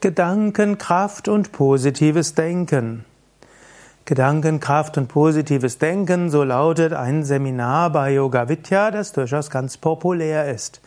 Gedankenkraft 0.00 1.26
und 1.26 1.50
positives 1.50 2.34
Denken. 2.34 3.04
Gedankenkraft 4.04 4.96
und 4.96 5.08
positives 5.08 5.78
Denken, 5.78 6.30
so 6.30 6.44
lautet 6.44 6.92
ein 6.92 7.24
Seminar 7.24 7.90
bei 7.90 8.12
Yoga 8.12 8.48
Vidya, 8.48 8.92
das 8.92 9.10
durchaus 9.10 9.50
ganz 9.50 9.76
populär 9.76 10.54
ist. 10.54 10.80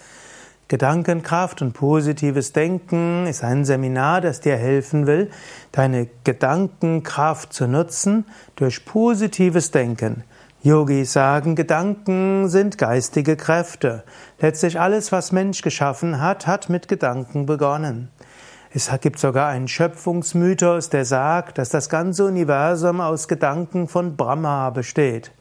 Gedankenkraft 0.70 1.62
und 1.62 1.74
positives 1.74 2.54
Denken 2.54 3.28
ist 3.28 3.44
ein 3.44 3.66
Seminar, 3.66 4.22
das 4.22 4.40
dir 4.40 4.56
helfen 4.56 5.08
will, 5.08 5.30
deine 5.74 6.08
Gedankenkraft 6.24 7.52
zu 7.52 7.68
nutzen 7.68 8.24
durch 8.56 8.86
positives 8.86 9.72
Denken. 9.72 10.24
Yogis 10.64 11.12
sagen, 11.12 11.58
Gedanken 11.58 12.48
sind 12.48 12.78
geistige 12.78 13.36
Kräfte. 13.36 14.04
Letztlich 14.40 14.80
alles, 14.80 15.12
was 15.12 15.34
Mensch 15.34 15.64
geschaffen 15.64 16.22
hat, 16.22 16.48
hat 16.48 16.70
mit 16.70 16.88
Gedanken 16.88 17.46
begonnen. 17.46 18.08
Es 18.74 18.90
gibt 19.02 19.20
sogar 19.20 19.50
einen 19.50 19.68
Schöpfungsmythos, 19.68 20.88
der 20.90 21.04
sagt, 21.04 21.58
dass 21.58 21.68
das 21.68 21.90
ganze 21.90 22.24
Universum 22.24 23.02
aus 23.02 23.28
Gedanken 23.28 23.90
von 23.90 24.16
Brahma 24.16 24.70
besteht. 24.70 25.34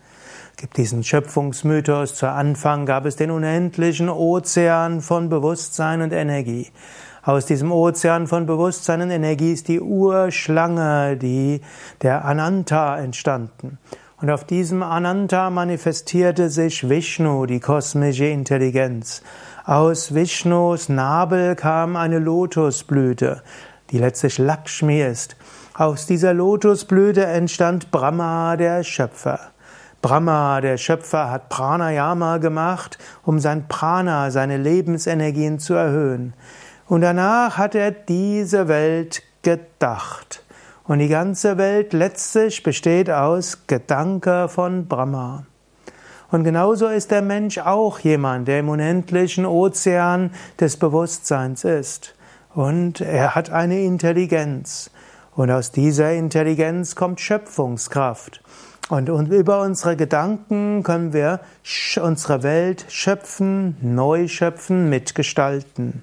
Es 0.51 0.57
gibt 0.57 0.77
diesen 0.77 1.05
Schöpfungsmythos. 1.05 2.16
Zu 2.16 2.29
Anfang 2.29 2.87
gab 2.87 3.07
es 3.07 3.15
den 3.15 3.30
unendlichen 3.30 4.09
Ozean 4.09 5.01
von 5.01 5.29
Bewusstsein 5.29 6.02
und 6.02 6.12
Energie. 6.12 6.73
Aus 7.23 7.47
diesem 7.47 7.71
Ozean 7.71 8.27
von 8.27 8.47
Bewusstsein 8.47 9.01
und 9.01 9.11
Energie 9.11 9.52
ist 9.52 9.69
die 9.69 9.80
Urschlange, 9.80 11.16
die, 11.16 11.60
der 12.02 12.24
Ananta 12.24 12.99
entstanden. 12.99 13.79
Und 14.21 14.30
auf 14.30 14.45
diesem 14.45 14.83
Ananta 14.83 15.51
manifestierte 15.51 16.51
sich 16.51 16.88
Vishnu, 16.88 17.47
die 17.47 17.60
kosmische 17.60 18.27
Intelligenz. 18.27 19.23
Aus 19.70 20.12
Vishnus 20.12 20.88
Nabel 20.88 21.55
kam 21.55 21.95
eine 21.95 22.19
Lotusblüte, 22.19 23.40
die 23.90 23.99
letztlich 23.99 24.38
Lakshmi 24.38 25.01
ist. 25.01 25.37
Aus 25.74 26.07
dieser 26.07 26.35
Lotusblüte 26.35 27.24
entstand 27.24 27.93
Brahma, 27.93 28.57
der 28.57 28.82
Schöpfer. 28.82 29.38
Brahma, 30.02 30.60
der 30.60 30.77
Schöpfer, 30.77 31.30
hat 31.30 31.51
Pranayama 31.51 32.38
gemacht, 32.38 32.99
um 33.24 33.38
sein 33.38 33.68
Prana, 33.68 34.32
seine 34.32 34.57
Lebensenergien 34.57 35.60
zu 35.60 35.74
erhöhen. 35.74 36.34
Und 36.88 37.02
danach 37.02 37.57
hat 37.57 37.77
er 37.77 37.93
diese 37.93 38.66
Welt 38.66 39.23
gedacht. 39.43 40.43
Und 40.82 40.99
die 40.99 41.07
ganze 41.07 41.59
Welt 41.59 41.93
letztlich 41.93 42.65
besteht 42.65 43.09
aus 43.09 43.68
Gedanke 43.68 44.49
von 44.49 44.88
Brahma. 44.88 45.45
Und 46.31 46.45
genauso 46.45 46.87
ist 46.87 47.11
der 47.11 47.23
Mensch 47.23 47.59
auch 47.59 47.99
jemand, 47.99 48.47
der 48.47 48.61
im 48.61 48.69
unendlichen 48.69 49.47
Ozean 49.47 50.31
des 50.61 50.77
Bewusstseins 50.77 51.65
ist. 51.65 52.15
Und 52.55 53.01
er 53.01 53.35
hat 53.35 53.51
eine 53.51 53.81
Intelligenz. 53.81 54.91
Und 55.35 55.51
aus 55.51 55.73
dieser 55.73 56.13
Intelligenz 56.13 56.95
kommt 56.95 57.21
Schöpfungskraft. 57.21 58.43
Und, 58.89 59.09
über 59.09 59.63
unsere 59.63 59.97
Gedanken 59.97 60.83
können 60.83 61.13
wir 61.13 61.41
unsere 62.03 62.43
Welt 62.43 62.87
schöpfen, 62.89 63.77
neu 63.81 64.27
schöpfen, 64.27 64.89
mitgestalten. 64.89 66.03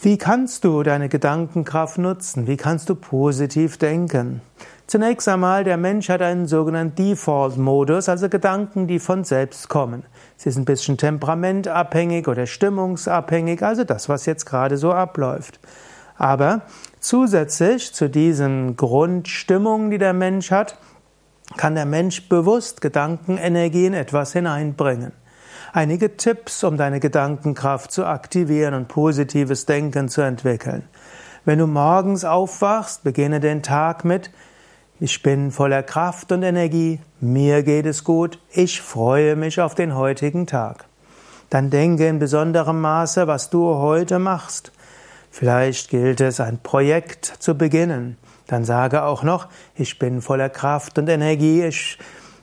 Wie 0.00 0.18
kannst 0.18 0.64
du 0.64 0.82
deine 0.82 1.08
Gedankenkraft 1.08 1.98
nutzen? 1.98 2.46
Wie 2.46 2.58
kannst 2.58 2.88
du 2.90 2.94
positiv 2.94 3.78
denken? 3.78 4.42
Zunächst 4.88 5.28
einmal, 5.28 5.64
der 5.64 5.76
Mensch 5.76 6.08
hat 6.08 6.22
einen 6.22 6.46
sogenannten 6.46 6.94
Default-Modus, 6.94 8.08
also 8.08 8.30
Gedanken, 8.30 8.86
die 8.86 8.98
von 8.98 9.22
selbst 9.22 9.68
kommen. 9.68 10.02
Sie 10.38 10.50
sind 10.50 10.62
ein 10.62 10.64
bisschen 10.64 10.96
temperamentabhängig 10.96 12.26
oder 12.26 12.46
stimmungsabhängig, 12.46 13.62
also 13.62 13.84
das, 13.84 14.08
was 14.08 14.24
jetzt 14.24 14.46
gerade 14.46 14.78
so 14.78 14.90
abläuft. 14.90 15.60
Aber 16.16 16.62
zusätzlich 17.00 17.92
zu 17.92 18.08
diesen 18.08 18.78
Grundstimmungen, 18.78 19.90
die 19.90 19.98
der 19.98 20.14
Mensch 20.14 20.50
hat, 20.50 20.78
kann 21.58 21.74
der 21.74 21.84
Mensch 21.84 22.26
bewusst 22.30 22.80
Gedankenenergie 22.80 23.84
in 23.84 23.94
etwas 23.94 24.32
hineinbringen. 24.32 25.12
Einige 25.74 26.16
Tipps, 26.16 26.64
um 26.64 26.78
deine 26.78 26.98
Gedankenkraft 26.98 27.92
zu 27.92 28.06
aktivieren 28.06 28.72
und 28.72 28.88
positives 28.88 29.66
Denken 29.66 30.08
zu 30.08 30.22
entwickeln. 30.22 30.84
Wenn 31.44 31.58
du 31.58 31.66
morgens 31.66 32.24
aufwachst, 32.24 33.04
beginne 33.04 33.38
den 33.38 33.62
Tag 33.62 34.06
mit 34.06 34.30
Ich 35.00 35.22
bin 35.22 35.52
voller 35.52 35.84
Kraft 35.84 36.32
und 36.32 36.42
Energie, 36.42 36.98
mir 37.20 37.62
geht 37.62 37.86
es 37.86 38.02
gut, 38.02 38.40
ich 38.50 38.82
freue 38.82 39.36
mich 39.36 39.60
auf 39.60 39.76
den 39.76 39.94
heutigen 39.94 40.48
Tag. 40.48 40.86
Dann 41.50 41.70
denke 41.70 42.08
in 42.08 42.18
besonderem 42.18 42.80
Maße, 42.80 43.28
was 43.28 43.48
du 43.48 43.76
heute 43.76 44.18
machst. 44.18 44.72
Vielleicht 45.30 45.90
gilt 45.90 46.20
es, 46.20 46.40
ein 46.40 46.58
Projekt 46.58 47.26
zu 47.38 47.56
beginnen. 47.56 48.16
Dann 48.48 48.64
sage 48.64 49.04
auch 49.04 49.22
noch, 49.22 49.46
ich 49.76 50.00
bin 50.00 50.20
voller 50.20 50.48
Kraft 50.48 50.98
und 50.98 51.08
Energie, 51.08 51.62
ich 51.62 51.96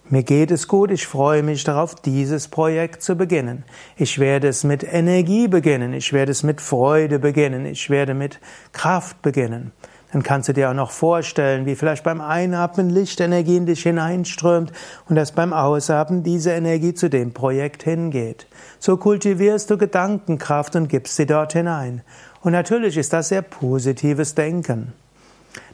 mir 0.08 0.24
geht 0.24 0.52
es 0.52 0.70
gut, 0.70 0.92
ich 0.92 1.08
freue 1.08 1.44
mich 1.44 1.66
darauf, 1.66 1.96
dieses 1.96 2.48
Projekt 2.48 3.02
zu 3.02 3.18
beginnen. 3.18 3.66
Ich 3.98 4.18
werde 4.18 4.48
es 4.48 4.64
mit 4.64 4.84
Energie 4.84 5.50
beginnen, 5.50 5.94
ich 5.94 6.14
werde 6.14 6.32
es 6.32 6.44
mit 6.44 6.62
Freude 6.62 7.20
beginnen, 7.20 7.66
ich 7.66 7.90
werde 7.90 8.14
mit 8.14 8.40
Kraft 8.72 9.22
beginnen. 9.24 9.74
Dann 10.12 10.24
kannst 10.24 10.48
du 10.48 10.54
dir 10.54 10.70
auch 10.70 10.74
noch 10.76 10.92
vorstellen, 10.92 11.66
wie 11.66 11.76
vielleicht 11.76 12.04
beim 12.04 12.22
Einatmen 12.22 12.90
Lichtenergie 12.90 13.58
in 13.58 13.66
dich 13.66 13.84
hineinströmt 13.84 14.72
und 15.10 15.16
dass 15.16 15.32
beim 15.32 15.52
Ausatmen 15.52 16.24
diese 16.24 16.52
Energie 16.52 16.94
zu 16.94 17.10
dem 17.10 17.34
Projekt 17.34 17.84
hingeht. 17.84 18.48
So 18.80 18.98
kultivierst 18.98 19.70
du 19.70 19.78
Gedankenkraft 19.78 20.76
und 20.76 20.88
gibst 20.88 21.16
sie 21.16 21.26
dort 21.26 21.54
hinein. 21.54 22.02
Und 22.42 22.52
natürlich 22.52 22.98
ist 22.98 23.12
das 23.12 23.30
sehr 23.30 23.42
positives 23.42 24.36
Denken. 24.36 24.94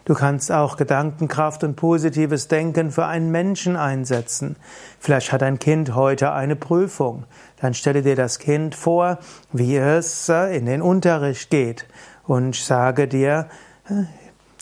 Du 0.05 0.15
kannst 0.15 0.51
auch 0.51 0.77
Gedankenkraft 0.77 1.63
und 1.63 1.75
positives 1.75 2.47
Denken 2.47 2.91
für 2.91 3.05
einen 3.05 3.29
Menschen 3.29 3.75
einsetzen. 3.75 4.55
Vielleicht 4.99 5.31
hat 5.31 5.43
ein 5.43 5.59
Kind 5.59 5.93
heute 5.93 6.31
eine 6.31 6.55
Prüfung. 6.55 7.25
Dann 7.59 7.75
stelle 7.75 8.01
dir 8.01 8.15
das 8.15 8.39
Kind 8.39 8.73
vor, 8.73 9.19
wie 9.51 9.77
es 9.77 10.27
äh, 10.29 10.57
in 10.57 10.65
den 10.65 10.81
Unterricht 10.81 11.51
geht 11.51 11.85
und 12.25 12.55
sage 12.55 13.07
dir, 13.07 13.47
äh, 13.87 14.05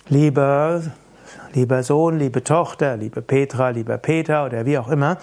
lieber, 0.10 0.82
lieber 1.54 1.84
Sohn, 1.84 2.20
liebe 2.20 2.44
Tochter, 2.44 2.98
liebe 2.98 3.22
Petra, 3.22 3.70
lieber 3.70 3.98
Peter 3.98 4.46
oder 4.46 4.66
wie 4.66 4.78
auch 4.78 4.90
immer, 4.90 5.18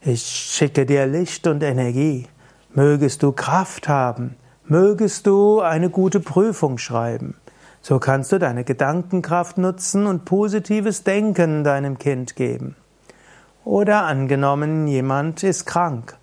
ich 0.00 0.22
schicke 0.22 0.84
dir 0.84 1.06
Licht 1.06 1.46
und 1.46 1.62
Energie. 1.62 2.26
Mögest 2.74 3.22
du 3.22 3.32
Kraft 3.32 3.88
haben. 3.88 4.36
Mögest 4.64 5.26
du 5.26 5.60
eine 5.60 5.90
gute 5.90 6.20
Prüfung 6.20 6.78
schreiben. 6.78 7.36
So 7.82 7.98
kannst 7.98 8.32
du 8.32 8.38
deine 8.38 8.64
Gedankenkraft 8.64 9.58
nutzen 9.58 10.06
und 10.06 10.24
positives 10.24 11.04
Denken 11.04 11.64
deinem 11.64 11.98
Kind 11.98 12.36
geben. 12.36 12.76
Oder 13.64 14.04
angenommen, 14.04 14.86
jemand 14.88 15.42
ist 15.42 15.66
krank. 15.66 16.16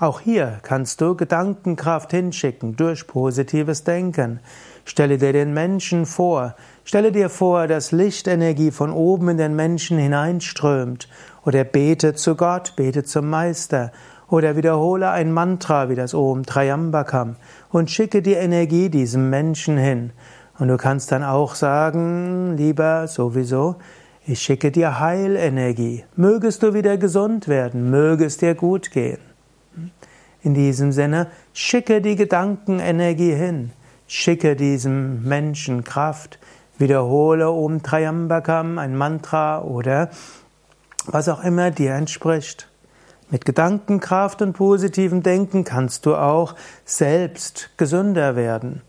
Auch 0.00 0.20
hier 0.20 0.60
kannst 0.62 1.00
du 1.00 1.16
Gedankenkraft 1.16 2.12
hinschicken 2.12 2.76
durch 2.76 3.08
positives 3.08 3.82
Denken. 3.82 4.38
Stelle 4.84 5.18
dir 5.18 5.32
den 5.32 5.52
Menschen 5.52 6.06
vor. 6.06 6.54
Stelle 6.88 7.12
dir 7.12 7.28
vor, 7.28 7.66
dass 7.66 7.92
Lichtenergie 7.92 8.70
von 8.70 8.94
oben 8.94 9.28
in 9.28 9.36
den 9.36 9.54
Menschen 9.54 9.98
hineinströmt. 9.98 11.06
Oder 11.44 11.64
bete 11.64 12.14
zu 12.14 12.34
Gott, 12.34 12.76
bete 12.76 13.04
zum 13.04 13.28
Meister. 13.28 13.92
Oder 14.30 14.56
wiederhole 14.56 15.10
ein 15.10 15.30
Mantra 15.30 15.90
wie 15.90 15.96
das 15.96 16.14
Om 16.14 16.46
Trayambakam 16.46 17.36
und 17.68 17.90
schicke 17.90 18.22
die 18.22 18.32
Energie 18.32 18.88
diesem 18.88 19.28
Menschen 19.28 19.76
hin. 19.76 20.12
Und 20.58 20.68
du 20.68 20.78
kannst 20.78 21.12
dann 21.12 21.24
auch 21.24 21.56
sagen, 21.56 22.56
lieber 22.56 23.06
sowieso, 23.06 23.76
ich 24.26 24.40
schicke 24.40 24.72
dir 24.72 24.98
Heilenergie. 24.98 26.04
Mögest 26.16 26.62
du 26.62 26.72
wieder 26.72 26.96
gesund 26.96 27.48
werden, 27.48 27.90
möge 27.90 28.24
es 28.24 28.38
dir 28.38 28.54
gut 28.54 28.92
gehen. 28.92 29.20
In 30.42 30.54
diesem 30.54 30.92
Sinne, 30.92 31.26
schicke 31.52 32.00
die 32.00 32.16
Gedankenenergie 32.16 33.34
hin, 33.34 33.72
schicke 34.06 34.56
diesem 34.56 35.28
Menschen 35.28 35.84
Kraft, 35.84 36.38
wiederhole 36.78 37.50
Om 37.50 37.82
Triambakam, 37.82 38.78
ein 38.78 38.96
Mantra 38.96 39.62
oder 39.62 40.10
was 41.06 41.28
auch 41.28 41.42
immer 41.42 41.70
dir 41.70 41.94
entspricht. 41.94 42.68
Mit 43.30 43.44
Gedankenkraft 43.44 44.40
und 44.40 44.54
positivem 44.54 45.22
Denken 45.22 45.64
kannst 45.64 46.06
du 46.06 46.14
auch 46.14 46.54
selbst 46.84 47.70
gesünder 47.76 48.36
werden. 48.36 48.80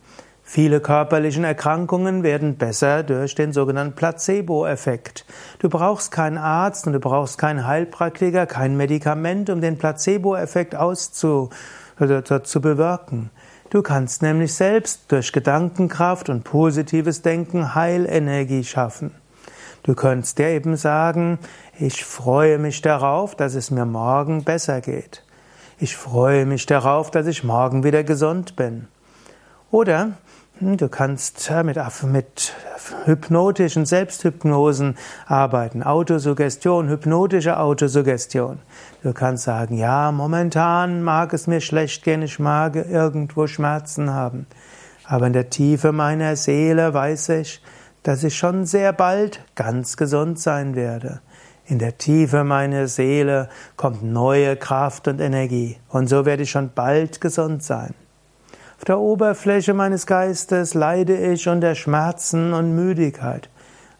Viele 0.43 0.79
körperlichen 0.79 1.43
Erkrankungen 1.43 2.23
werden 2.23 2.55
besser 2.55 3.03
durch 3.03 3.35
den 3.35 3.53
sogenannten 3.53 3.93
Placebo-Effekt. 3.93 5.25
Du 5.59 5.69
brauchst 5.69 6.11
keinen 6.11 6.39
Arzt 6.39 6.87
und 6.87 6.93
du 6.93 6.99
brauchst 6.99 7.37
keinen 7.37 7.67
Heilpraktiker, 7.67 8.47
kein 8.47 8.75
Medikament, 8.75 9.51
um 9.51 9.61
den 9.61 9.77
Placebo-Effekt 9.77 10.75
auszu, 10.75 11.51
zu 11.99 12.61
bewirken. 12.61 13.29
Du 13.69 13.83
kannst 13.83 14.23
nämlich 14.23 14.55
selbst 14.55 15.11
durch 15.11 15.31
Gedankenkraft 15.31 16.29
und 16.29 16.43
positives 16.43 17.21
Denken 17.21 17.75
Heilenergie 17.75 18.63
schaffen. 18.63 19.11
Du 19.83 19.93
könntest 19.93 20.39
dir 20.39 20.49
eben 20.49 20.75
sagen, 20.75 21.37
ich 21.77 22.03
freue 22.03 22.57
mich 22.57 22.81
darauf, 22.81 23.35
dass 23.35 23.53
es 23.53 23.69
mir 23.69 23.85
morgen 23.85 24.43
besser 24.43 24.81
geht. 24.81 25.23
Ich 25.79 25.95
freue 25.95 26.45
mich 26.45 26.65
darauf, 26.65 27.11
dass 27.11 27.27
ich 27.27 27.43
morgen 27.43 27.83
wieder 27.83 28.03
gesund 28.03 28.55
bin. 28.55 28.87
Oder 29.71 30.13
du 30.61 30.89
kannst 30.89 31.51
mit, 31.63 31.77
mit 32.03 32.53
hypnotischen 33.05 33.85
Selbsthypnosen 33.85 34.97
arbeiten, 35.25 35.83
Autosuggestion, 35.83 36.89
hypnotische 36.89 37.57
Autosuggestion. 37.57 38.59
Du 39.01 39.13
kannst 39.13 39.45
sagen, 39.45 39.77
ja, 39.77 40.11
momentan 40.11 41.01
mag 41.03 41.33
es 41.33 41.47
mir 41.47 41.61
schlecht 41.61 42.03
gehen, 42.03 42.21
ich 42.21 42.39
mag 42.39 42.75
irgendwo 42.75 43.47
Schmerzen 43.47 44.13
haben. 44.13 44.47
Aber 45.05 45.27
in 45.27 45.33
der 45.33 45.49
Tiefe 45.49 45.91
meiner 45.91 46.35
Seele 46.35 46.93
weiß 46.93 47.29
ich, 47.29 47.61
dass 48.03 48.23
ich 48.23 48.37
schon 48.37 48.65
sehr 48.65 48.93
bald 48.93 49.41
ganz 49.55 49.97
gesund 49.97 50.39
sein 50.39 50.75
werde. 50.75 51.21
In 51.67 51.79
der 51.79 51.97
Tiefe 51.97 52.43
meiner 52.43 52.87
Seele 52.87 53.49
kommt 53.77 54.03
neue 54.03 54.55
Kraft 54.55 55.07
und 55.07 55.21
Energie 55.21 55.77
und 55.89 56.07
so 56.07 56.25
werde 56.25 56.43
ich 56.43 56.51
schon 56.51 56.71
bald 56.73 57.21
gesund 57.21 57.63
sein. 57.63 57.93
Auf 58.79 58.85
der 58.85 58.99
Oberfläche 58.99 59.73
meines 59.73 60.07
Geistes 60.07 60.73
leide 60.73 61.17
ich 61.33 61.49
unter 61.49 61.75
Schmerzen 61.75 62.53
und 62.53 62.77
Müdigkeit, 62.77 63.49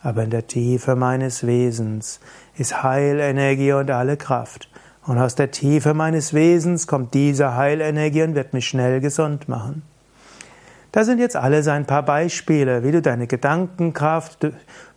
aber 0.02 0.24
in 0.24 0.30
der 0.30 0.48
Tiefe 0.48 0.96
meines 0.96 1.46
Wesens 1.46 2.22
ist 2.58 2.82
Heilenergie 2.82 3.74
und 3.74 3.92
alle 3.92 4.16
Kraft. 4.16 4.70
Und 5.06 5.18
aus 5.18 5.36
der 5.36 5.52
Tiefe 5.52 5.94
meines 5.94 6.34
Wesens 6.34 6.88
kommt 6.88 7.14
diese 7.14 7.58
Heilenergie 7.58 8.24
und 8.24 8.36
wird 8.36 8.54
mich 8.54 8.70
schnell 8.70 9.02
gesund 9.02 9.50
machen. 9.50 9.82
Das 10.94 11.08
sind 11.08 11.20
jetzt 11.20 11.36
alles 11.36 11.68
ein 11.68 11.86
paar 11.86 12.04
Beispiele, 12.04 12.82
wie 12.82 12.94
du 12.94 13.02
deine 13.02 13.28
Gedankenkraft 13.28 14.48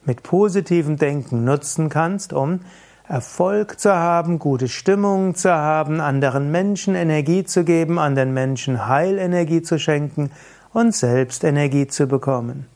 mit 0.04 0.22
positivem 0.22 0.96
Denken 0.96 1.42
nutzen 1.42 1.88
kannst, 1.88 2.32
um 2.32 2.60
Erfolg 3.08 3.80
zu 3.80 3.94
haben, 3.94 4.38
gute 4.38 4.68
Stimmung 4.68 5.34
zu 5.34 5.52
haben, 5.52 6.00
anderen 6.00 6.50
Menschen 6.50 6.94
Energie 6.94 7.44
zu 7.44 7.64
geben, 7.64 7.98
anderen 7.98 8.32
Menschen 8.32 8.86
Heilenergie 8.86 9.62
zu 9.62 9.78
schenken 9.78 10.30
und 10.72 10.94
selbst 10.94 11.44
Energie 11.44 11.86
zu 11.86 12.06
bekommen. 12.06 12.66